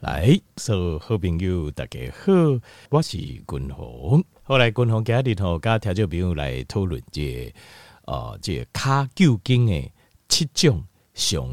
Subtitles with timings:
[0.00, 2.32] 来，所有好朋友大家好，
[2.88, 4.24] 我是君鸿。
[4.44, 7.52] 后来君鸿今日吼，跟听众朋友来讨论这个、
[8.06, 9.92] 呃，这骹臼筋的
[10.26, 10.82] 七种
[11.12, 11.46] 上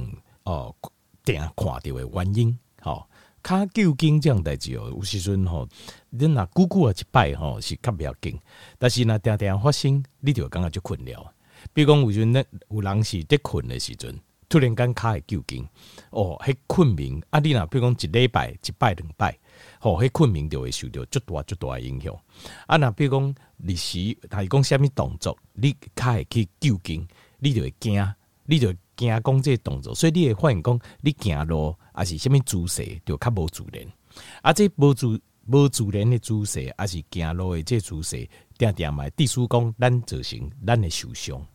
[0.44, 0.74] 哦，
[1.26, 2.58] 定、看到的原因。
[2.82, 3.06] 吼，
[3.44, 5.68] 骹臼筋这样代志哦，有时阵吼，
[6.10, 8.40] 你若久久啊一摆吼是较不要紧，
[8.80, 11.34] 但是若定定发生，你就会感觉就困了。
[11.74, 14.18] 比如讲有时阵呢，有人是在困的时阵。
[14.50, 15.68] 突然间卡会揪筋，
[16.12, 19.38] 哦，迄困眠啊，你若比如讲一礼拜、一拜、两拜，
[19.80, 22.16] 吼、哦，迄困眠就会受到足大足大的影响。
[22.66, 27.06] 啊，若比如讲历时，他是讲啥物动作，你卡会去揪筋，
[27.40, 28.14] 你就会惊，
[28.46, 33.86] 你就惊讲这个动作，所以你会发现讲，你行路啊是啥物姿势就较无自然。
[34.42, 41.46] 啊，这无自无自然的姿势，啊是行路的这姿势，定定嘛，地书讲咱造成咱诶受伤，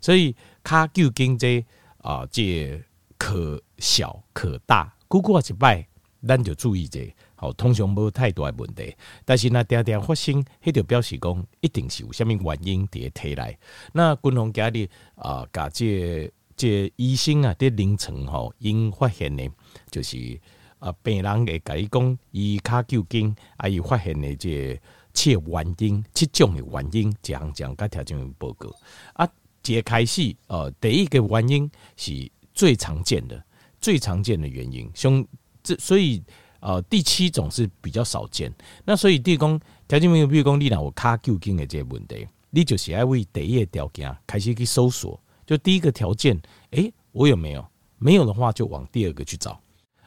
[0.00, 1.64] 所以卡揪筋这。
[2.02, 2.82] 啊，这
[3.18, 5.86] 可小可大，久久啊一摆，
[6.26, 6.98] 咱就注意者，
[7.34, 8.96] 好，通常无太大的问题。
[9.24, 13.58] 但是那定定发生，迄就表示讲，一定是有啥物原因伫体内。
[13.92, 19.46] 那军方家里啊，甲这这医生啊，伫临床吼，因发现呢，
[19.90, 20.40] 就是
[20.78, 24.80] 啊，病人会甲伊讲，伊骹臼筋啊，伊发现的这
[25.12, 28.74] 七原因，七种的原因，这样这样甲条件报告
[29.12, 29.28] 啊。
[29.62, 33.42] 解开始，呃，第一个原因是最常见的，
[33.80, 35.26] 最常见的原因，胸
[35.62, 36.22] 这所以，
[36.60, 38.52] 呃，第七种是比较少见。
[38.84, 45.20] 那所以第一讲条件没有，比如讲你若有骹臼筋的这个问题，你就是要为第一个条件开始去搜索。
[45.46, 47.66] 就第一个条件，哎、我有没有？
[47.98, 49.60] 没有的话，就往第二个去找。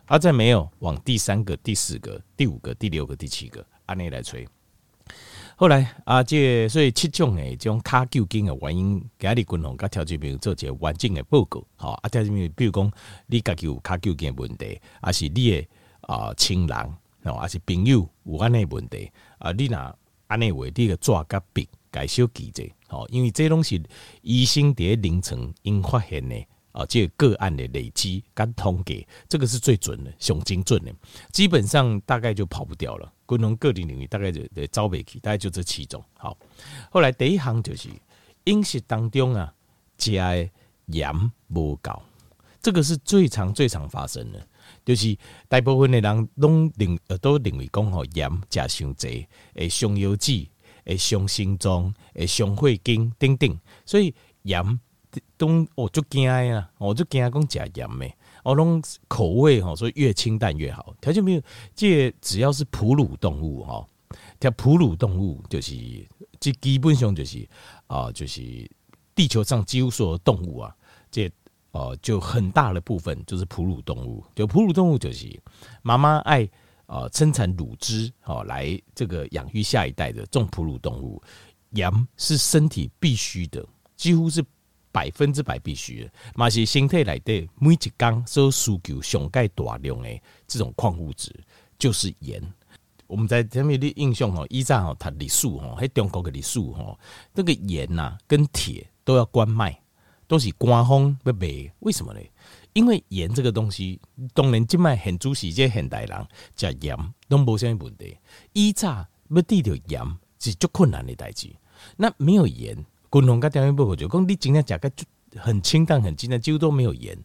[0.05, 4.47] 啊，再没有，往第三个、第四个、第五个、第六个、第七个按呢来吹。
[5.55, 11.63] 后来啊，这个、所以七种诶，这种骹臼筋的原因，给阿里军方甲调节兵做一个完整的报告。
[11.75, 12.91] 好，啊，调节兵，比如讲
[13.27, 15.67] 你家己有骹臼筋问题，啊是你的
[16.01, 16.77] 啊亲人，
[17.23, 23.81] 哦，啊是朋友有安尼问题，啊，你若安尼话，你个抓甲笔该小记者，好，因为这拢是
[24.21, 26.35] 医生伫临床因发现的。
[26.73, 30.91] 啊，这个个案的累积跟统计，这个是最准的、上精准的，
[31.31, 33.13] 基本上大概就跑不掉了。
[33.37, 36.03] 不同个人领域大概就得招北起，大概就这七种。
[36.13, 36.37] 好，
[36.89, 37.89] 后来第一行就是
[38.45, 39.53] 饮食当中啊，
[39.97, 40.33] 加
[40.85, 42.01] 盐无够，
[42.61, 44.47] 这个是最常、最常发生的，
[44.85, 45.17] 就是
[45.47, 50.47] 大部分的人拢认都认为讲吼盐加伤济，会伤腰子，
[50.85, 54.13] 会伤心脏，会伤血经等等，所以
[54.43, 54.79] 盐。
[55.37, 60.93] 都我就惊呀，我就惊讲食盐诶，哦拢口味吼，所以越清淡越好。
[61.01, 61.41] 条件没有，
[61.73, 63.85] 这只要是哺乳动物哈，
[64.39, 65.73] 条哺乳动物就是
[66.39, 67.47] 这基本上就是
[67.87, 68.69] 啊，就是
[69.15, 70.75] 地球上几乎所有动物啊，
[71.09, 71.31] 这
[71.71, 74.23] 哦就很大的部分就是哺乳动物。
[74.35, 75.41] 就哺乳动物就是
[75.81, 76.47] 妈妈爱
[76.85, 81.21] 啊生产乳汁哦来这个养育下一代的这种哺乳动物，
[81.71, 83.65] 盐是身体必须的，
[83.95, 84.43] 几乎是。
[84.93, 91.33] 百分之百必须的，嘛是身体内底每一工所需求上盖大量的这种矿物质
[91.79, 92.41] 就是盐。
[93.07, 96.97] 我们在前面的印象哦，以前哦读历史哦，喺中国的历史哦，
[97.33, 99.77] 那个盐呐跟铁都要关卖，
[100.27, 101.47] 都是官方要卖。
[101.79, 102.19] 为什么呢？
[102.73, 103.99] 因为盐这个东西，
[104.33, 108.17] 当然即卖现主时这现代人食盐都无啥问题。
[108.53, 108.89] 以前
[109.29, 111.49] 要得到盐是足困难的代志，
[111.97, 112.83] 那没有盐。
[113.13, 114.91] 共同跟调研报告就讲，你今天讲个
[115.35, 117.15] 很清淡、很清淡，几乎都没有盐，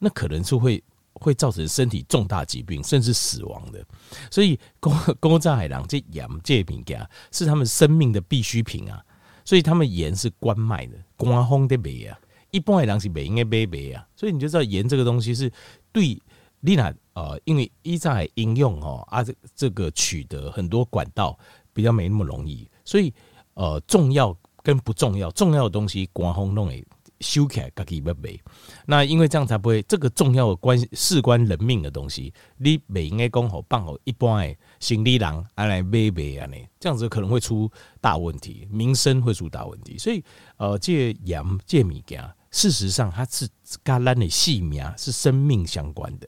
[0.00, 3.80] 那可能是会会造成身体重大疾病，甚至死亡的。
[4.28, 4.90] 所以，古
[5.20, 9.00] 古早的人这盐这物件是他们生命的必需品啊。
[9.44, 12.18] 所以，他们盐是官卖的，官方的卖啊。
[12.50, 14.04] 一般的人是不应该买卖啊。
[14.16, 15.48] 所以，你就知道盐这个东西是
[15.92, 16.20] 对
[16.58, 21.38] 你那呃，因为一在应用哦啊，这这个取得很多管道
[21.72, 23.14] 比较没那么容易，所以
[23.54, 24.36] 呃，重要。
[24.66, 26.84] 跟不重要，重要的东西官方弄诶
[27.20, 28.36] 收起来，自己要卖。
[28.84, 37.70] 那因为这样才不会，这个重要的关事关人命的东西，你不应该讲好办好一般诶行李人来买卖安尼，这样子可能会出
[38.00, 39.96] 大问题，民生会出大问题。
[39.96, 40.20] 所以，
[40.56, 43.48] 呃，这盐这物件，事实上它是
[43.84, 46.26] 跟咱的性命是生命相关的。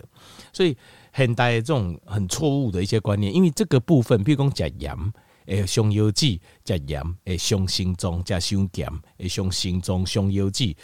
[0.52, 0.76] 所以，
[1.12, 5.12] 现代这种很错误的一些观念，因为这个部分，譬如讲讲盐。
[5.48, 6.26] 诶，伤腰子，
[6.64, 10.76] 食盐，诶，伤心脏，食伤咸，诶，伤心脏，伤腰子，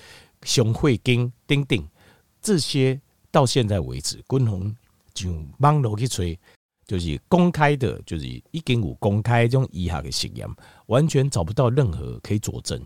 [0.42, 1.86] 伤血经，等等，
[2.40, 3.00] 这些
[3.30, 4.74] 到现在为止，军红
[5.12, 5.96] 就网络。
[5.96, 6.38] 去吹，
[6.86, 10.48] 就是公开的，就是已经有公开这种医学的实验，
[10.86, 12.80] 完全找不到任何可以佐证，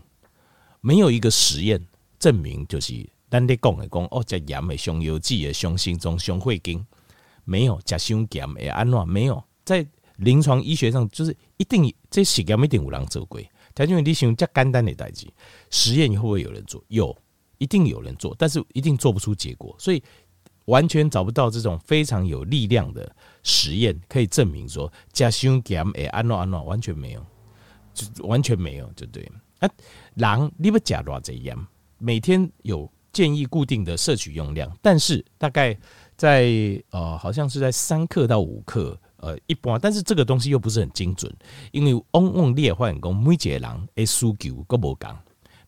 [0.81, 1.81] 没有一个实验
[2.19, 6.85] 证明，就是咱咧讲的讲哦，食盐诶，伤腰子诶，伤心脏，伤血经，
[7.45, 9.85] 没有假胸减诶安诺没有，在
[10.19, 13.41] 临床医学上就是一定这实验一定有人做过。
[13.75, 15.27] 条件你想加简单的代志，
[15.69, 16.83] 实验会不会有人做？
[16.89, 17.15] 有，
[17.57, 20.03] 一定有人做，但是一定做不出结果，所以
[20.65, 27.25] 完全找不到这种非常有力量的实验可以证明说加胸减诶安诺安诺完全没有，
[27.93, 29.31] 就完全没有，就对。
[29.59, 29.69] 啊，
[30.15, 31.67] 人你不假多这样，
[31.97, 35.77] 每天有建议固定的摄取用量，但是大概
[36.17, 36.49] 在
[36.91, 41.33] 呃，好像是在三克到五克，呃，一般，但是这个东西又不是很精准，
[41.71, 45.15] 因为嗡嗡裂换工每节人诶需求各不同，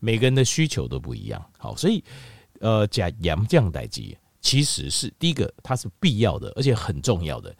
[0.00, 2.02] 每个人的需求都不一样，好，所以
[2.60, 7.54] 呃，加盐这样代志其实是第一个，它是必要的，而且很重要的，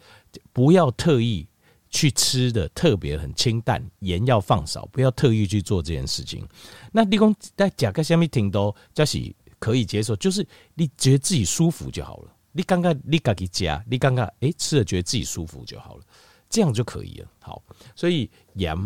[0.51, 1.47] 不要特意。
[1.95, 6.43] 去吃的特别很清淡，盐要放少，不要特意去做这件事情。
[6.91, 10.43] 那立功在甲个下面听都就是可以接受，就是
[10.73, 12.32] 你觉得自己舒服就好了。
[12.53, 16.03] 你刚刚你自己加，你刚刚诶吃了觉得自己舒服就好了，
[16.49, 17.27] 这样就可以了。
[17.41, 17.61] 好，
[17.95, 18.77] 所以盐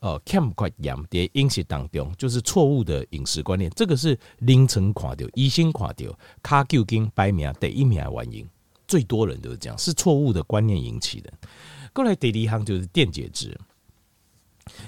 [0.00, 6.10] 呃，cam 块盐在饮食当中就是错误的饮食观念，这个是凌晨垮掉，医生垮掉，
[6.42, 8.48] 卡究竟排名第一名的原因，
[8.88, 11.30] 最多人都是这样，是错误的观念引起的。
[11.92, 13.54] 过来第二项就是电解质，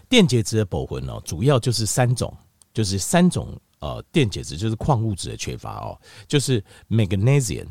[0.09, 2.35] 电解质的保魂哦，主要就是三种，
[2.73, 5.99] 就是三种呃电解质，就是矿物质的缺乏哦，
[6.29, 7.67] 就是 magnesium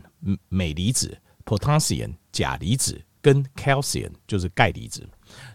[0.50, 5.08] 镁离子、potassium 钾离子跟 calcium 就是钙离子。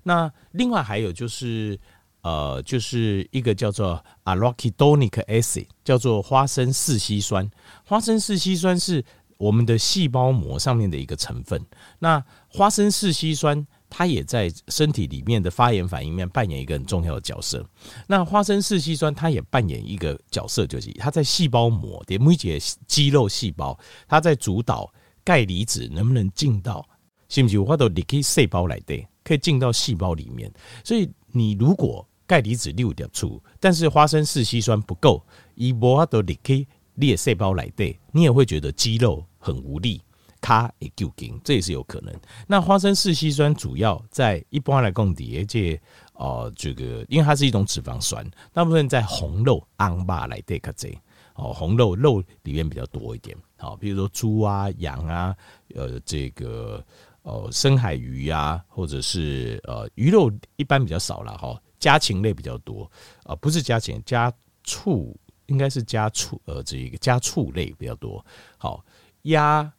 [0.02, 1.78] 那另外还有就是
[2.22, 7.48] 呃，就是一个叫做 arachidonic acid，叫做花生四烯酸。
[7.84, 9.04] 花生四烯酸是
[9.36, 11.62] 我们的细胞膜上面的一个成分，
[11.98, 17.64] 那花生四烯酸它也在身体里面的发炎反应面扮演一个很重要的角色。
[18.06, 24.92] 那花生四烯酸它也扮演一个角色，就是它在细胞膜的每节肌肉细胞，它在主导
[25.24, 26.86] 钙离子能不能进到，
[27.28, 27.58] 是不是？
[27.58, 30.52] 我都你可以细胞来对，可以进到细胞里面。
[30.84, 35.24] 所以你如果钙离子六点出，但是花生四烯酸不够，
[35.54, 36.66] 一波都你可以。
[36.96, 40.00] 裂细胞来对，你也会觉得肌肉很无力，
[40.40, 42.14] 卡也揪紧，这也是有可能。
[42.46, 45.80] 那花生四烯酸主要在一般来讲，底下
[46.14, 50.88] 哦，这个因为它是一种脂肪酸，大部分在红肉、昂巴来对卡这
[51.34, 53.36] 哦，红肉肉里面比较多一点。
[53.58, 55.36] 好，比如说猪啊、羊啊，
[55.74, 56.84] 呃，这个
[57.22, 62.90] 呃深海鱼啊，或者是呃鱼肉一般比较少了哈，家禽类比较多
[63.24, 65.18] 啊，不是家禽，家畜。
[65.48, 68.26] 应该是家畜，呃，这一个家畜类比较多。
[68.58, 68.84] 好，
[69.22, 69.72] 鸭、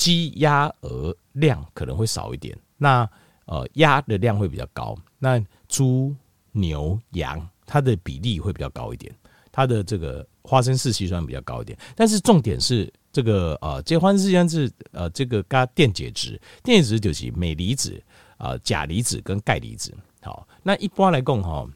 [0.00, 2.58] 鸡、鸭、鹅量可能会少一点。
[2.78, 3.06] 那
[3.44, 4.96] 呃，鸭的量会比较高。
[5.18, 5.38] 那
[5.68, 6.16] 猪、
[6.52, 9.14] 牛、羊，它的比例会比较高一点。
[9.52, 11.78] 它的这个花生四烯酸比较高一点。
[11.94, 18.02] 但是重点是这个呃，这花生四烯酸是呃，这个加电解质，电解质就是镁离子
[18.38, 19.94] 啊、钾离子跟钙离子。
[20.22, 21.68] 好，那一般来讲哈。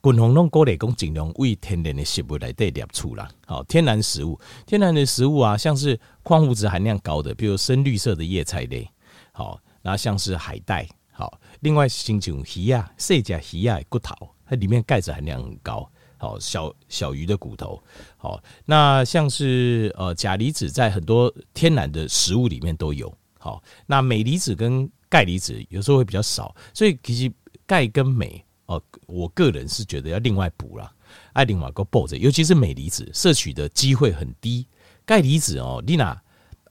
[0.00, 3.28] 滚红弄锅内公尽量为天然的食物来对摄取啦。
[3.46, 8.88] 好，天然食物，天然的食物啊，像是矿物质含量高的，比如深绿色的叶菜类。
[9.32, 10.88] 好，那像是海带。
[11.10, 14.14] 好，另外像鱼啊，细只鱼啊骨头，
[14.46, 15.88] 它里面钙质含量很高。
[16.16, 17.82] 好，小小鱼的骨头。
[18.16, 23.12] 好，那像是呃钾离子在很多天然的食物里面都有。
[23.38, 27.32] 好，那镁离子跟钙离子有时候会比较少，所以其实
[27.66, 28.44] 钙跟镁。
[28.74, 30.92] 哦，我个人是觉得要另外补啦，
[31.32, 34.66] 爱另外个补着，尤其是镁离子摄取的机会很低。
[35.04, 36.20] 钙离子哦，你那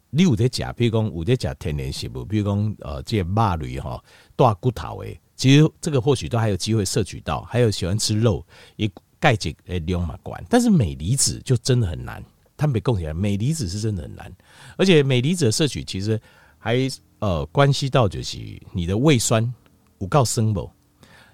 [0.10, 4.04] 你有在吃，比如讲有在吃天然食物，比如讲呃这些肉类哈，
[4.36, 7.42] 大骨头诶，其实这个或许都还有机会摄取到。
[7.44, 8.90] 还有喜欢吃肉，也
[9.20, 12.24] 钙质诶量嘛管，但是镁离子就真的很难。
[12.58, 14.32] 它没供起来，镁离子是真的很难，
[14.78, 16.20] 而且镁离子的摄取其实
[16.58, 16.78] 还
[17.20, 18.38] 呃关系到就是
[18.72, 19.54] 你的胃酸
[20.00, 20.70] 有够升不？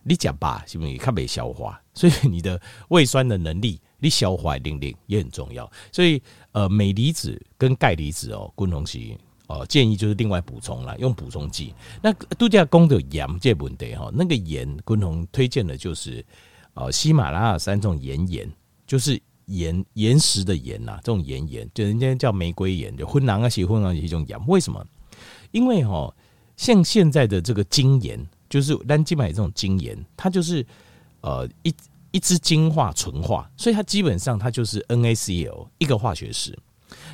[0.07, 1.77] 你讲吧，是不是它没消化？
[1.93, 5.69] 所以你的胃酸的能力，你消化能力也很重要。
[5.91, 6.21] 所以
[6.53, 8.99] 呃，镁离子跟钙离子哦，共同是
[9.47, 11.73] 哦，建议就是另外补充啦，用补充剂。
[12.01, 16.23] 那度假宫的盐这问题哈，那个盐共同推荐的就是
[16.73, 18.49] 呃喜马拉雅山这种岩盐，
[18.85, 24.39] 就是岩岩石的盐呐，这种岩盐，就人家叫玫瑰盐，就昏囊啊，写昏囊一种盐。
[24.47, 24.85] 为什么？
[25.51, 26.15] 因为哈，
[26.55, 28.25] 像现在的这个精盐。
[28.49, 30.65] 就是单基买这种精盐，它就是
[31.21, 31.73] 呃一
[32.11, 36.57] 一支精化纯化，所以它基本上它就是 NaCl 一个化学式。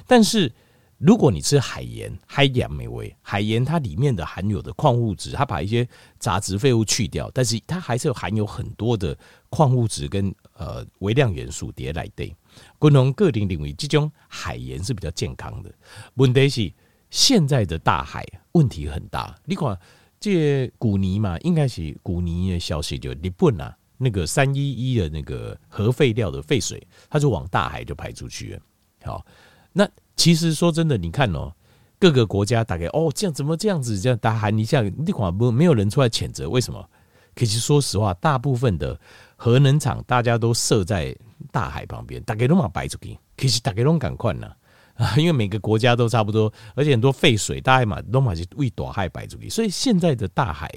[0.06, 0.52] 但是
[1.00, 5.88] 如果你吃海盐，海盐美味，海盐它里面的含有的矿物质，它把一些
[6.20, 9.18] 杂质废物去掉，但是它还是有含有很多的
[9.50, 12.34] 矿物质跟呃微量元素叠来对。
[12.78, 15.74] 不同个体认为这种海盐是比较健康的。
[16.13, 16.72] 问题是
[17.10, 19.36] 现在的大海问题很大。
[19.44, 19.78] 你看，
[20.24, 28.60] 这古尼嘛，应该是古尼的消息，就日本啊，那个三一一的那个核废料的废水，它就往大海就排出去了。
[29.03, 29.25] 好，
[29.74, 31.53] 那其实说真的，你看哦，
[32.00, 36.89] 各个国家大概哦，这样怎么这样子这样大喊一下，你看不没有人出来谴责，为什么？
[37.36, 38.98] 可是说实话，大部分的
[39.36, 41.13] 核能厂大家都设在
[41.51, 44.50] 大海旁边，大概都嘛摆出去，其实大概都赶快呢
[44.95, 50.69] 啊，因为每个国家都差不多，而且很多废水大海嘛都嘛是为大海摆出去，所以现在的大海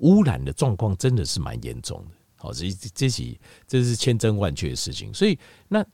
[0.00, 2.16] 污染的状况真的是蛮严重的。
[2.36, 3.36] 好，这这是
[3.66, 5.84] 这是千真万确的事情，所以那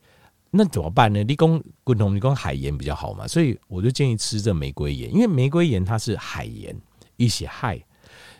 [0.50, 1.22] 那怎么办呢？
[1.22, 6.76] 你讲滚筒，你讲海盐比较好嘛，所以我就建议吃这玫瑰盐，因为玫瑰盐它是海盐，
[7.16, 7.82] 一些害。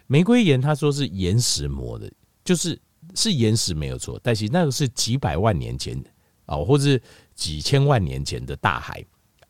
[0.08, 2.10] 玫瑰盐，他说是岩石磨的，
[2.44, 2.78] 就是
[3.14, 5.96] 是岩石没有错，但是那个是几百万年前
[6.44, 7.00] 啊，或者是
[7.34, 9.02] 几千万年前的大海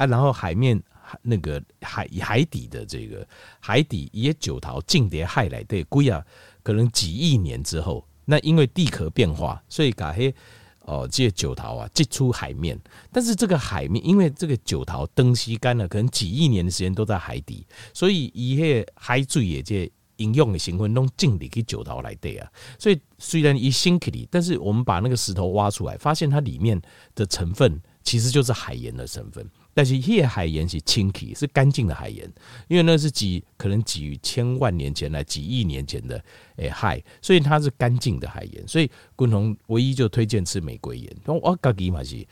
[0.02, 0.80] 啊，然后海面
[1.22, 3.26] 那个海海底的这个
[3.60, 6.24] 海底也九桃进蝶海来对龟啊，
[6.62, 10.34] 可能几亿年之后，那因为地壳变化，所以改黑
[10.80, 12.78] 哦，这九桃啊挤出海面，
[13.12, 19.90] 但是这个海面因为这个九桃灯吸干了，可能几亿年的时间都在海底，所以一些海水也这。
[20.16, 26.80] 应用的成分都进里去九桃来对啊，所以虽然一星克里，但是我们把那个石头挖出来，发现它里面
[27.16, 29.44] 的成分其实就是海盐的成分。
[29.74, 32.30] 但是这海盐是清气，是干净的海盐，
[32.68, 36.22] 因为那是几可能几千万年前来几亿年前的
[36.56, 38.66] 诶海，所以它是干净的海盐。
[38.66, 41.16] 所以共同唯一就推荐吃玫瑰盐。
[41.26, 42.26] 我自己嘛是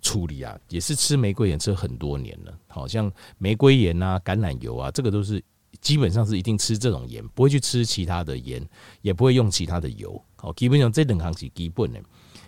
[0.00, 2.58] 处理啊，也是吃玫瑰盐吃很多年了。
[2.68, 5.42] 好像玫瑰盐啊、橄榄油啊，这个都是。
[5.82, 8.66] 基本上是一定吃这种盐，不会去吃其他的盐，
[9.02, 10.20] 也不会用其他的油。
[10.36, 12.00] 好，基本上这两行是基本的。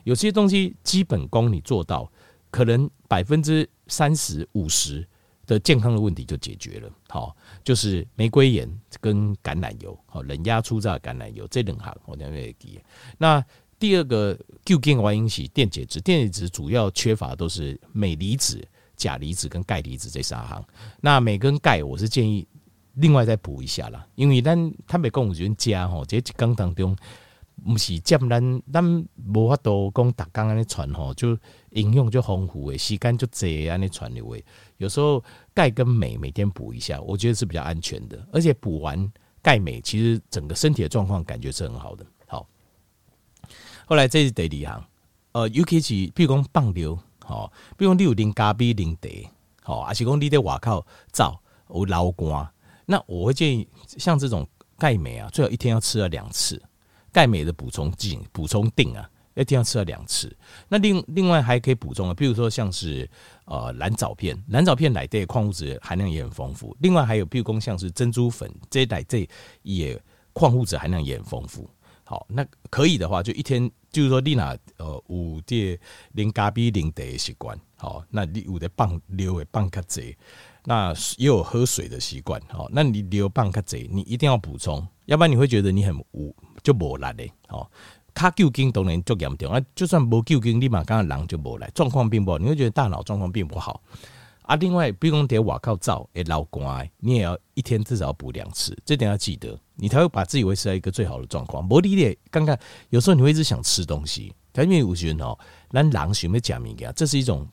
[0.05, 2.11] 有些东西基本功你做到，
[2.51, 5.07] 可能百分之三十五十
[5.47, 6.91] 的健康的问题就解决了。
[7.09, 8.69] 好，就是玫瑰盐
[9.01, 12.81] 跟橄榄油，好，冷压初榨橄榄油这两行我两个记。
[13.19, 13.45] 那
[13.79, 18.63] 第二个究竟原因是电解质，电解质主要缺乏都是镁离子、
[18.97, 20.65] 钾离子跟钙离子这三行。
[21.01, 22.47] 那镁跟钙，我是建议。
[22.95, 26.97] 另外再补一下啦，因为咱坦白讲，有时加吼，这一工当中，
[27.65, 28.85] 不是占咱咱
[29.35, 31.37] 无法度讲，逐工安尼传吼，就
[31.71, 34.37] 营养就丰富诶，时间就济安尼传的话，
[34.77, 35.23] 有时候
[35.53, 39.13] 钙跟镁每天补一下，我觉得是比较安全的，而且补完
[39.43, 42.07] 钙镁，其实整个身体的状况感觉是很好的。
[42.27, 42.47] 好，
[43.87, 44.85] 后来这是第二行，
[45.33, 49.31] 呃，尤其是比如讲放尿，吼，比如讲你有啉咖啡、啉茶，
[49.65, 51.39] 吼，还是讲你在外口走
[51.71, 52.49] 有流汗。
[52.87, 54.49] 那我会建议，像这种
[54.79, 56.63] 钙镁啊，最好一天要吃了两次。
[57.19, 60.33] 钙镁的补充剂、补充锭啊，一天要吃了两次。
[60.69, 63.11] 那另另外还可以补充啊，比如说像是
[63.45, 66.77] 呃蓝藻片，蓝藻片来的矿物质含量也很丰富。
[66.79, 69.29] 另外还有，比如说像是珍珠粉，这来这
[69.63, 70.01] 也
[70.33, 71.69] 矿物质含量也很丰富。
[72.05, 75.77] 好，那可以的话，就一天就是说，你那呃五碟
[76.13, 80.17] 零咖啡零的习惯，好，那你有的棒流的放较济。
[80.65, 86.33] 那也有喝水的习惯，好，那你流棒卡贼，你一定要补充，要不然你会觉得你很无
[86.69, 87.71] 就无力嘞，好，
[88.13, 93.81] 卡旧筋当然足严重啊，就算无旧筋，你嘛刚刚狼就无力，状况并不好，你会觉得大脑状况并不好
[94.43, 94.55] 啊。
[94.57, 101.67] 另外，比如讲在外口走会流汗，你也要一天至少补两次，这点要记得，你才会把自己维持在一个最好的状况。
[101.67, 102.55] 无理的，刚刚
[102.91, 105.39] 有时候你会一直想吃东西，但因为有些人哦，
[105.71, 107.49] 咱狼喜欢吃物件，这是一种。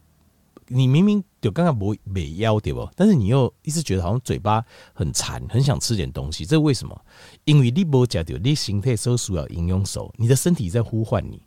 [0.67, 2.89] 你明明就刚刚没没腰对不？
[2.95, 6.99] 但是你又一直觉得好像嘴巴很馋，很想吃点东西，这是为什么？
[7.43, 11.41] 因为你没吃到，你身体所需要营养素，你的身体在呼唤你。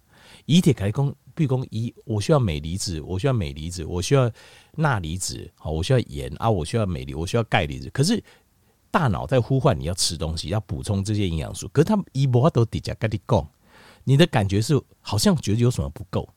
[0.47, 4.31] 以铁开工，比如讲一，我需要镁离子，我需要镁离子，我需要
[4.77, 7.91] 钠离子，好，我需要盐啊，我需要镁离，我需要钙离子。
[7.91, 8.23] 可是
[8.91, 10.17] 大脑在呼唤你要吃。
[10.17, 13.47] 东西，要补充这些营养素，可是他一波都底下跟你讲，
[14.05, 16.29] 你的感觉是好像觉得有什么不够。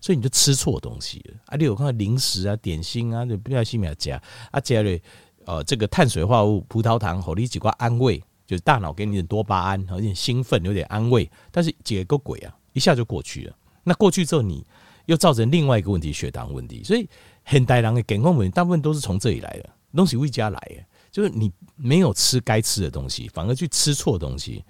[0.00, 1.56] 所以你就吃错东西了啊！
[1.56, 4.98] 你有看到零食啊、点心啊，就不要细米加啊加了
[5.44, 11.28] 呃这个碳水化合物、葡萄糖，和你几块安慰，就是大脑给你点多巴胺，有点兴奋，有点安慰。
[11.50, 13.56] 但是几个鬼啊，一下就过去了。
[13.82, 14.64] 那过去之后，你
[15.06, 16.82] 又造成另外一个问题——血糖问题。
[16.84, 17.08] 所以
[17.44, 24.64] 很大人的健康问题大部分都是从这里来的，东西未加来的，就是你没有吃该吃的东西，反而去吃错东西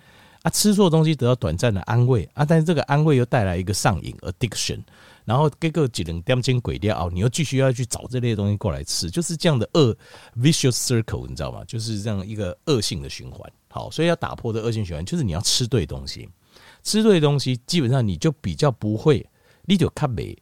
[0.46, 0.50] 啊！
[0.50, 4.80] 吃错东西得到短暂的安慰啊，但是这个安慰又带来一个上瘾 （addiction）。
[5.24, 9.92] 然后给个几轮点睛鬼掉哦，你又继续要去找这类东西过来吃，就是这样的恶
[10.36, 11.64] vicious circle，你知道吗？
[11.66, 13.52] 就是这样一个恶性的循环。
[13.66, 16.28] 好，所以要打破这恶性循环，就是你要吃对东西，
[16.84, 19.28] 吃对东西，基本上你就比较不会，
[19.64, 20.36] 你就卡没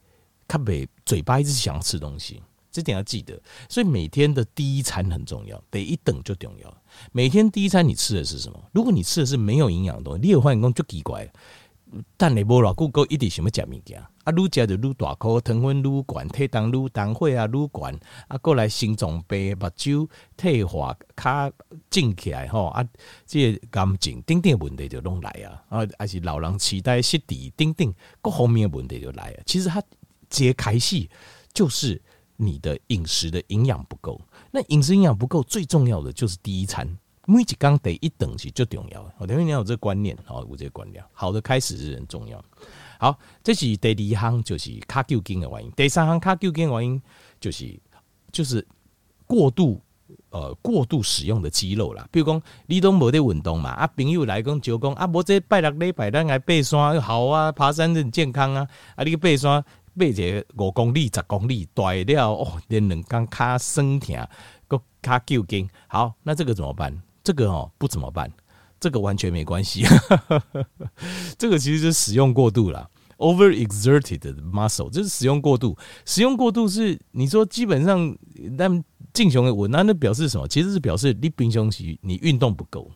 [0.47, 2.43] 卡没嘴巴一直想要吃东西。
[2.75, 3.41] 这点要记得。
[3.69, 6.83] 所以每天的第一餐很重要，第一顿就重要。
[7.13, 8.61] 每天第一餐你吃的是什么？
[8.73, 11.31] 如果你吃的是没有营养的东西，你有发现就奇怪。
[12.17, 21.53] 但你无偌久够一直想要食物件，啊，愈食就愈大颗，糖分愈悬，体重愈重，血压愈悬，啊，过来心脏病、目睭退化、骹
[21.91, 22.85] 肿起来吼，啊，
[23.25, 29.39] 这个癌症等等问题就拢来啊，啊，还是老人痴呆、失智等等各方面的问题就来啊。
[29.47, 29.81] 其实它
[30.29, 31.09] 揭开始
[31.53, 32.03] 就是
[32.37, 36.89] 你的饮食的营养不够，那饮食营养不够，最重要的就是第一餐。
[37.27, 42.45] 每一工得一等是最重要的，我等于你要有这个观念，好，有这个观念，好的开始是很重要。
[42.99, 45.71] 好，这是第二项，就是卡旧筋的原因。
[45.73, 47.03] 第三项卡旧筋的原因
[47.41, 47.81] 就是
[48.31, 48.67] 就是
[49.27, 49.81] 过度
[50.29, 52.07] 呃过度使用的肌肉啦。
[52.13, 59.65] 比如讲，你都没得运动嘛，啊，朋友来讲就讲啊，无这拜六礼拜咱来爬山好啊，爬山很健康啊，啊，你爬山
[59.97, 64.29] 爬一个五公里、十公里，大了哦，连两工卡酸痛，
[64.69, 65.69] 个卡旧筋。
[65.89, 67.03] 好，那这个怎么办？
[67.23, 68.31] 这个哦不怎么办，
[68.79, 69.83] 这个完全没关系，
[71.39, 75.75] 这个其实是使用过度了，over exerted muscle，就是使用过度，
[76.05, 78.15] 使用过度是你说基本上
[78.59, 78.69] 那
[79.15, 80.47] 进雄的我那那表示什么？
[80.47, 82.91] 其实是表示你平常时你运动不够，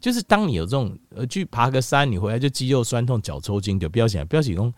[0.00, 4.72] 就是当你有这种呃去爬个山，你回来就肌肉酸痛、脚抽筋，就不要想，不要想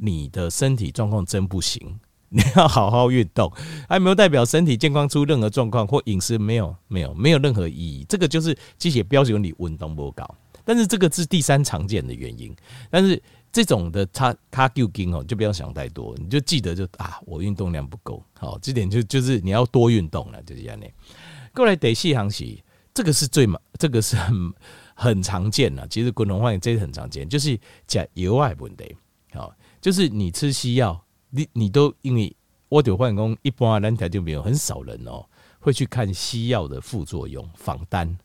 [0.00, 2.00] 你的身体状况真不行。
[2.30, 3.50] 你要好好运动，
[3.88, 8.04] 还没有代表身体健康出任何状况或饮食没有没有没有任何意义。
[8.06, 10.28] 这个就是机械标准，你运动不高，
[10.62, 12.54] 但是这个是第三常见的原因。
[12.90, 18.22] 但是这种的卡卡旧筋哦，就不要想太多，你就记得就啊，我运动量不够。
[18.38, 20.78] 好，这点就就是你要多运动了，就是这样。
[21.54, 22.62] 过来得细行洗，
[22.92, 24.52] 这个是最嘛，这个是很
[24.94, 25.88] 很常见的。
[25.88, 28.94] 其实滚龙话这个很常见，就是讲油外问题。
[29.80, 31.04] 就是你吃西药。
[31.30, 32.34] 你你都因为
[32.70, 35.22] 我就换工，一般人台就没有很少人哦
[35.60, 38.16] 会去看西药的副作用仿单。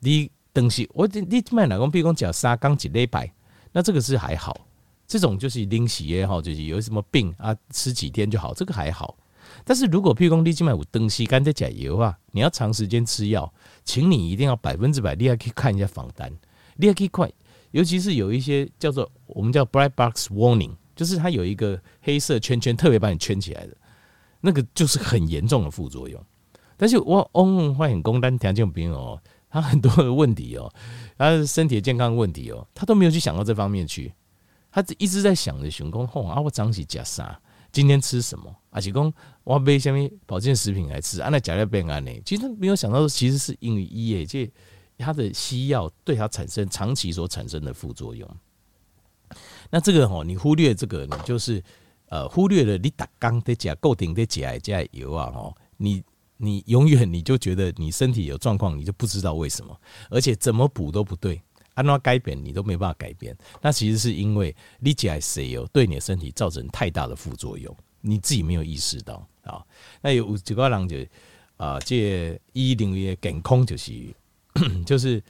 [0.00, 3.32] 你东西我你卖哪讲，比如讲讲三刚几礼拜，
[3.72, 4.66] 那这个是还好。
[5.06, 9.16] 这种就是临时也好，就是有什么病啊，吃几天就好，这个还好。
[9.64, 13.50] 但是如果譬如讲你今买有东西干在甲油啊，你要长时间吃药，
[13.82, 16.30] 请你一定要百分之百，你要去看一下仿单，
[16.76, 17.32] 你要去看，
[17.70, 20.76] 尤其是有一些叫做我们叫 black box warning。
[20.94, 23.76] 就是它有一个黑色圈圈，特别把你圈起来的，
[24.40, 26.22] 那个就是很严重的副作用。
[26.76, 30.72] 但是我翁欢迎工单条件病哦，他很多的问题哦，
[31.16, 34.12] 他身体健康问题哦，他都没有去想到这方面去，
[34.70, 37.40] 他一直在想着熊工吼啊，我长起假啥？
[37.70, 38.54] 今天吃什么？
[38.70, 39.12] 而且讲
[39.44, 41.20] 我买什么保健食品来吃？
[41.22, 42.12] 啊，那假料变安呢？
[42.24, 44.50] 其实他没有想到，其实是因为医业界
[44.98, 48.28] 他的西药对他产生长期所产生的副作用。
[49.74, 51.64] 那这个吼，你忽略这个，你就是
[52.10, 56.02] 呃忽略了你打刚的加固定的加加油啊吼，你
[56.36, 59.74] 你永远你就觉得你身体有状况，你就不知道为什么，
[60.10, 61.40] 而且怎么补都不对，
[61.72, 63.34] 按照改变你都没办法改变。
[63.62, 69.64] 那其实是因为你加石油对你的身体造成太大的副作用，你自己没有意识到啊。
[70.02, 70.98] 那有几个人就
[71.56, 73.92] 啊，这医领域健康就是
[74.84, 75.22] 就是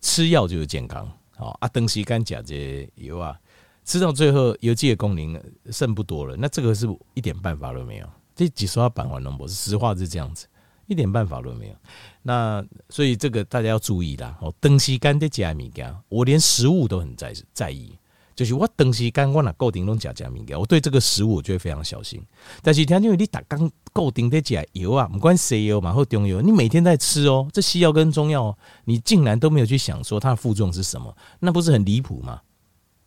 [0.00, 3.38] 吃药就是健康啊，啊，长时间加这油啊。
[3.84, 8.06] 吃到最后，油剂的功能剩不多了，那这个是一点办法都没有。
[8.34, 10.46] 这几十万板环龙博士，实话是这样子，
[10.86, 11.74] 一点办法都没有。
[12.22, 14.36] 那所以这个大家要注意啦。
[14.40, 17.96] 哦，东西干的加米加，我连食物都很在在意，
[18.34, 22.20] 就是我东西干我哪够顶拢加加米加，我对这个食物我就会非常小心。
[22.62, 32.40] 但是听因为你打刚够顶的加油啊，不管西药嘛或中药，你每天在吃哦，这西药跟中药，你竟然都没有去想说它的副作用是什么，那不是很离谱吗？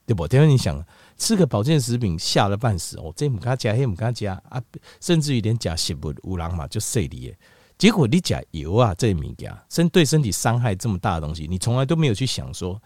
[0.08, 0.26] 对不？
[0.28, 0.82] 因为你想
[1.18, 4.64] 吃个保健食品吓得半死哦，这不加加，那不加啊，
[5.02, 7.36] 甚至于连加食物有人嘛就碎离。
[7.78, 12.82] 结果你加油啊，这物件身对身体伤害这么大的东西，你从来都没有去想说，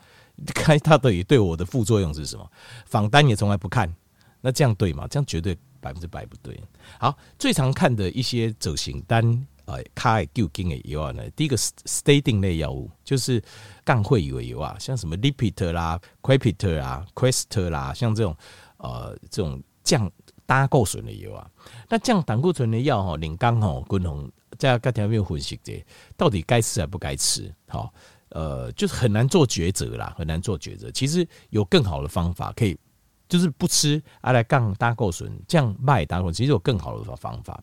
[0.47, 2.51] 看它到底对我的副作用是什么？
[2.87, 3.93] 仿单也从来不看，
[4.41, 5.07] 那这样对吗？
[5.07, 6.59] 这样绝对百分之百不对。
[6.99, 9.47] 好，最常看的一些走形单。
[9.65, 13.41] 呃，卡会旧筋的药啊呢，第一个 stating 类药物就是
[13.91, 18.33] 降会油的油啊，像什么 Lipitor 啦、Quiptor 啦、Crestor 啦，像这种
[18.77, 20.09] 呃这种降
[20.45, 21.45] 胆固醇的油啊。
[21.89, 27.53] 那降胆固醇的药哈，领刚吼，共同在各条面分析这到底该吃还不该吃？
[27.67, 27.93] 好，
[28.29, 30.89] 呃，就是很难做抉择啦，很难做抉择。
[30.91, 32.77] 其实有更好的方法，可以
[33.27, 37.61] 就是不吃啊来降胆固醇，降脉胆固醇，其实有更好的方法。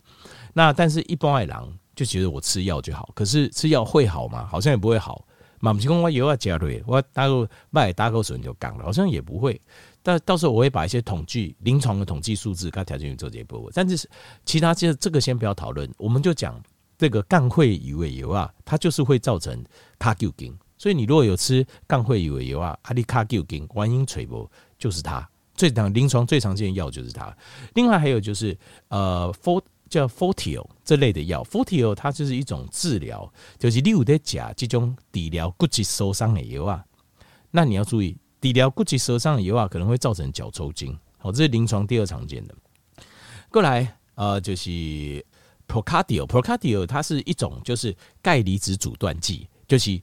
[0.52, 1.78] 那但是一般外人。
[1.98, 4.46] 就觉得我吃药就好，可是吃药会好吗？
[4.46, 5.26] 好像也不会好。
[5.61, 9.61] 嘛不是讲我药啊加瑞，我打个麦打口水就降了，好像也不会。
[10.03, 13.71] 但到时候我会把一些统计临床的统计数字，给它调进去做这一步。
[13.75, 14.09] 但是
[14.44, 16.59] 其他其实这个先不要讨论，我们就讲
[16.97, 19.62] 这个降血鱼尾油啊，它就是会造成
[19.99, 20.57] 卡旧筋。
[20.79, 25.29] 所以你如果有吃降血鱼尾油啊，阿里卡旧筋，原因垂波就是它。
[25.55, 27.37] 最常临床最常见的药就是它。
[27.75, 36.85] 另外还有就是呃，for 叫 fortio 这类的药，fortio 它就是一种治疗，就是你有在甲这种治疗骨质受伤的药啊，
[37.51, 38.16] 那你要注意。
[38.40, 40.96] 治疗骨质受伤的油啊，可能会造成脚抽筋。
[41.16, 42.55] 好，这是临床第二常见的。
[43.51, 44.70] 过来，呃，就是
[45.66, 50.01] Procardio，Procardio 它是一种就是钙离子阻断剂，就是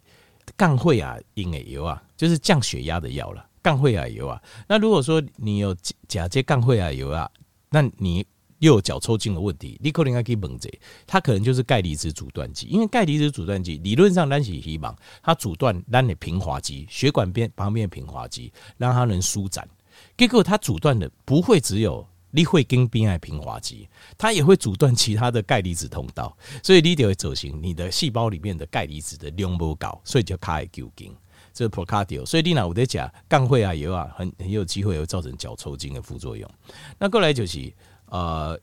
[0.58, 3.48] 降血压用的油啊，就是降血压的药了。
[3.64, 5.74] 降血压油啊，那如果说你有
[6.10, 7.32] 假借降血压油啊，
[7.70, 8.28] 那你。
[8.66, 10.68] 又有脚抽筋的问题，你可能可以问这，
[11.06, 19.68] 它可能就是钙离子阻断剂，因为钙离子阻断剂理论上咱是希望它阻断咱的平滑肌，血管边旁边的平滑肌，让它能舒展。
[20.18, 31.16] 结果它阻断的不会只有你会跟边爱平滑肌，它也会阻断其他的钙离子通道，所以你就会走形，你的细胞里面的钙离子的量不高，所以就卡会抽筋。
[31.54, 36.50] 这是 Procardio，所以你那我在讲降血压油啊，很很有机会会造成脚抽筋的副作用。
[36.98, 37.72] 那过来就是。
[38.16, 38.60] 呃，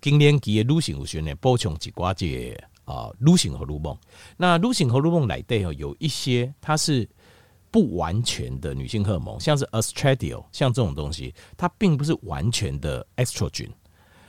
[0.00, 3.96] 经年期的女性有需要呢，补充几寡这啊，女性荷尔蒙。
[4.36, 7.06] 那女性荷尔蒙来对哦，有一些它是
[7.70, 13.68] 不完全的女性荷尔蒙，像是 Estradiol，像这种东西，它并不是完全的 Estrogen。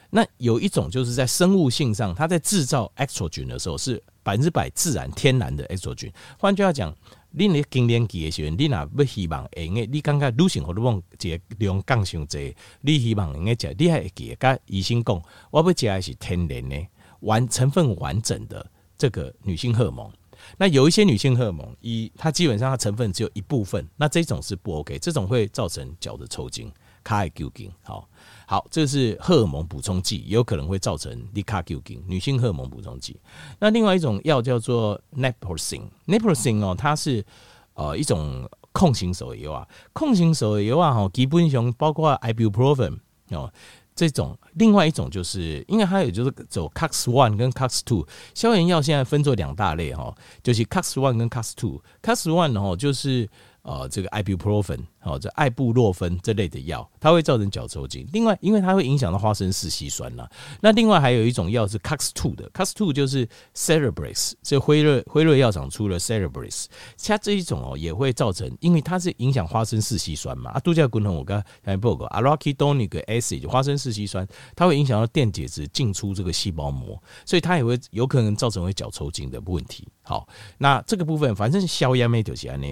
[0.09, 6.11] 那有一种就是在生物性上，它在制造 Estrogen 的时候是百分之百自然天然的 Estrogen。
[6.37, 6.93] 换句话讲。
[7.37, 15.21] 你咧经年期的时候，你若要希望会用，你感觉女性荷尔蒙这个量降伤济，你希望用个食，你还会记得甲医生讲，
[15.51, 16.87] 我要食的是天然的
[17.19, 18.65] 完成分完整的
[18.97, 20.09] 这个女性荷尔蒙。
[20.57, 26.71] 那有一些女性荷尔蒙，一它基本上它成分只有一部分，那这种是不 OK，这种会造成脚的抽筋，
[27.03, 28.07] 卡会抽筋，好。
[28.47, 32.03] 好，这是荷尔蒙补充剂，有可能会造成 d i c a r g i n。
[32.05, 33.19] 女性荷尔蒙补充剂，
[33.59, 37.25] 那另外一种药叫做 Naproxen，Naproxen 哦，它是
[37.73, 43.51] 呃一种控型手油啊，控型手油啊，哈，基本上包括 Ibuprofen 哦
[43.95, 44.37] 这种。
[44.53, 51.81] 另外一种就是，因为它有就是走 COX one 跟 COX two 消炎药，现在分作两大类哈，就是 COX one 跟 COX two。
[52.03, 53.27] COX one 哦，就是。
[53.65, 58.07] 呃，这个 ibuprofen，哦，这艾布洛芬这类的药，它会造成脚抽筋。
[58.13, 60.29] 另外，因为它会影响到花生四烯酸啦。
[60.61, 66.65] 那另外还有一种药是 COX two 的，COX two 就是 Celebrex，这辉瑞辉瑞药厂出了 Celebrex，
[67.03, 70.51] 它这一种哦也会造成，因为它是影响花生四烯酸嘛。
[70.51, 79.87] 啊，度假滚筒我刚才报过，Arachidonic acid 花生四烯酸，它会影响到电解质进出这个细胞膜，所以它也会有可能造成会脚抽筋的问题。
[80.03, 80.27] 好，
[80.59, 82.67] 那这个部分反正消炎没丢起来呢。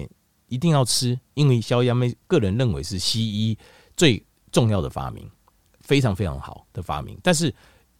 [0.54, 3.58] 一定要吃，因为消炎梅个人认为是西医
[3.96, 5.28] 最重要的发明，
[5.80, 7.18] 非常非常好的发明。
[7.22, 7.52] 但是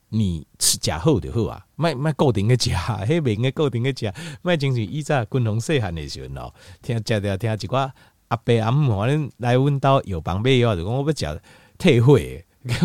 [0.08, 7.92] 你吃假后的后啊，卖卖固定的假，黑饼的固定的假，卖进去以前共同细汉的时候，听食听听一挂
[8.28, 11.42] 阿伯阿姆反正来问到有帮买药，就讲我要食
[11.76, 12.16] 退火，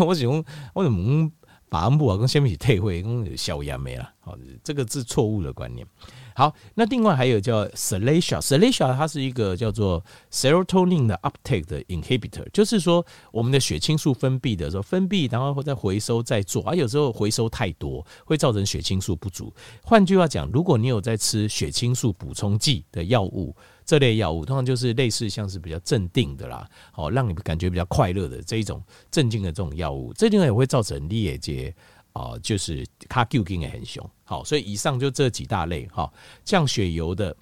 [0.04, 1.30] 我想我怎么
[1.68, 5.86] 把阿姆啊讲下面是退火，讲消炎梅啦，好，这个是错误的观念。
[6.34, 19.52] 好，那另外还有叫 Selasia，Selasia 它是一个叫做 serotonin 的 uptake 的 inhibitor，就是说我们的血清素分泌的时候分泌，然后再回收再做，而有时候回收太多会造成血清素不足。
[19.82, 31.74] 换句话讲，如果你有在吃血清素补充剂的药物，这类药物通常就是类似像是比较镇定的啦，好让你感觉比较快乐的这一种镇静的这种药物，这另外也会造成裂结。
[32.12, 36.12] 哦，就是卡旧筋也很凶，好，所以以上就这几大类哈，
[36.44, 37.34] 降血油的、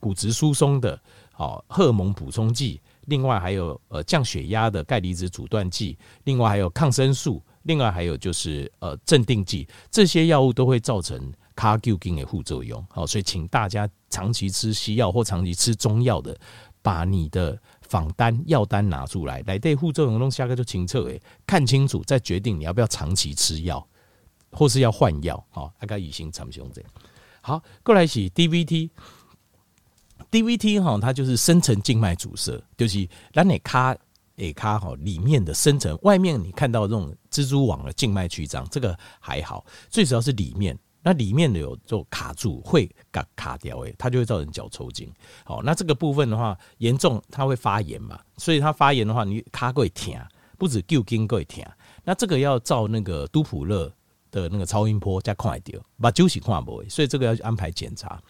[0.00, 1.00] 骨质疏松的、
[1.32, 16.36] 好荷尔蒙补充剂，另外还有呃降血压的钙离子阻断剂，另外还有抗生素，另外还有就是呃镇定剂，这些药物都会造成卡旧筋的副作用，好，所以请大家长期吃西药或长期吃中药的，
[16.82, 23.86] 把你的仿单药单拿出来，来对副作用弄下个就清楚诶，看清楚再决定你要不要长期吃药。
[24.50, 26.90] 或是要换药，好，大概以心长胸这样。
[27.40, 33.96] 好，过来是 DVT，DVT 哈，它就是深层静脉阻塞，就是让你卡
[34.36, 45.08] 诶卡哈里面的深层，外面你看到这种蜘蛛网的静脉曲张，这个还好，最主要是里面，那里面的有就卡住，会卡卡掉诶，它就会造成脚抽筋。
[45.44, 50.12] 好，那这个部分的话，严重它会发炎嘛，所以它发炎的话，你卡会疼，
[50.58, 51.64] 不止旧筋会疼，
[52.02, 53.92] 那这个要照那个都普勒
[54.42, 58.22] 的那个超音波加快点，把揪起看不，所以这个要去安排检查。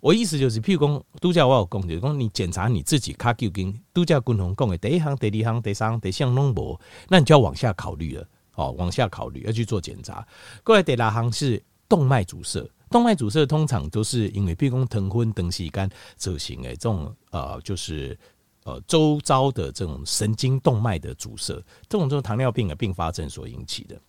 [0.00, 8.28] 我意思就是，譬如讲，度假我有讲，就是讲你检查你自己卡究竟度假共同讲的第一行、第二行、第三行、第四项拢无，那你就要往下考虑了。
[8.56, 10.24] 哦，往下考虑要去做检查。
[10.62, 18.16] 过来第二行是动脉阻塞，动脉阻塞通常都是因为譬如讲疼昏、等时间造成的这种呃，就是
[18.64, 21.54] 呃周遭的这种神经动脉的阻塞，
[21.88, 24.00] 这种就是糖尿病的并发症所引起的。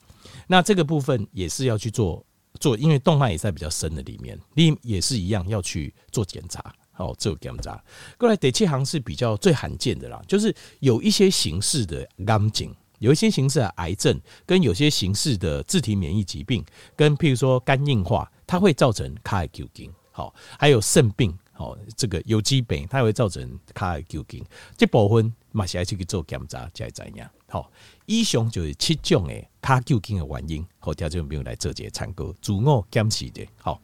[0.47, 2.25] 那这个部分也是要去做。
[2.57, 7.77] 做，因为动脉也在比较深的里面，你也是一样要去做检查，好做检查。
[8.17, 16.63] 过来第七行是比较最罕见的啦，就是有一些形式的癌症，有一些形式的癌症，跟有些形式的自体免疫疾病，
[16.95, 24.41] 跟譬如说肝硬化，它会造成卡尔丘金，好，还有肾病，好，这个有机病，它会造成卡尔丘金，
[24.77, 27.71] 这部分马上要去做检查才会知样，好。
[28.05, 33.79] 以上就是七种诶卡究竟的原因，好，听众朋友来做一个参考，自我检视的，好。